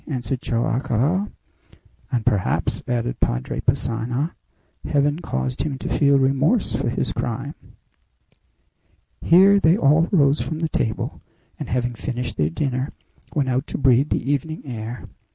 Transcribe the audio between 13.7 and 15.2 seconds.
breathe the evening air.